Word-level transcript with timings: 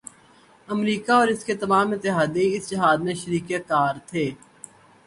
امریکہ 0.69 1.11
اور 1.11 1.27
اس 1.27 1.43
کے 1.45 1.55
تمام 1.55 1.91
اتحادی 1.91 2.45
اس 2.55 2.69
جہاد 2.69 2.97
میں 3.05 3.13
شریک 3.21 3.51
کار 3.67 3.93
تھے۔ 4.07 4.29